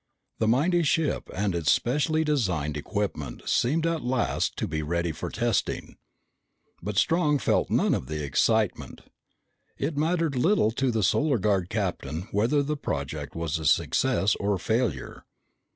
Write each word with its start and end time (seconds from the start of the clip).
The 0.39 0.47
mighty 0.47 0.81
ship 0.81 1.29
and 1.31 1.53
its 1.53 1.71
specially 1.71 2.23
designed 2.23 2.75
equipment 2.75 3.47
seemed 3.47 3.85
at 3.85 4.01
last 4.01 4.57
to 4.57 4.67
be 4.67 4.81
ready 4.81 5.11
for 5.11 5.29
testing. 5.29 5.95
But 6.81 6.97
Strong 6.97 7.37
felt 7.37 7.69
none 7.69 7.93
of 7.93 8.07
the 8.07 8.23
excitement. 8.23 9.01
It 9.77 9.95
mattered 9.97 10.35
little 10.35 10.71
to 10.71 10.89
the 10.89 11.03
Solar 11.03 11.37
Guard 11.37 11.69
captain 11.69 12.23
whether 12.31 12.63
the 12.63 12.77
project 12.77 13.35
was 13.35 13.59
a 13.59 13.65
success 13.67 14.33
or 14.39 14.57
failure. 14.57 15.23